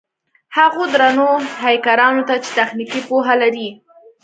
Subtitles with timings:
[0.57, 1.29] هغو درنو
[1.63, 3.69] هېکرانو ته چې تخنيکي پوهه لري.